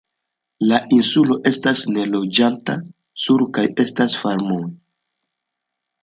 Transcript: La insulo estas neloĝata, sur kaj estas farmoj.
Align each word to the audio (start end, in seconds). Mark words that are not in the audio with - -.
La 0.69 0.77
insulo 0.95 1.35
estas 1.49 1.83
neloĝata, 1.97 2.77
sur 3.25 3.43
kaj 3.57 3.65
estas 3.83 4.15
farmoj. 4.23 4.63